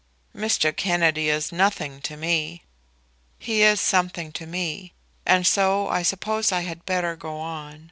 "Mr. 0.35 0.75
Kennedy 0.75 1.29
is 1.29 1.51
nothing 1.51 2.01
to 2.01 2.17
me." 2.17 2.63
"He 3.37 3.61
is 3.61 3.79
something 3.79 4.31
to 4.31 4.47
me, 4.47 4.93
and 5.27 5.45
so 5.45 5.89
I 5.89 6.01
suppose 6.01 6.51
I 6.51 6.61
had 6.61 6.87
better 6.87 7.15
go 7.15 7.37
on. 7.37 7.79